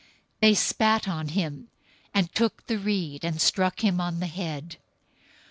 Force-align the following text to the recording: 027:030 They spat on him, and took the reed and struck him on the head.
027:030 0.01 0.07
They 0.41 0.53
spat 0.55 1.07
on 1.07 1.27
him, 1.27 1.67
and 2.11 2.33
took 2.33 2.65
the 2.65 2.79
reed 2.79 3.23
and 3.23 3.39
struck 3.39 3.83
him 3.83 4.01
on 4.01 4.19
the 4.19 4.25
head. 4.25 4.77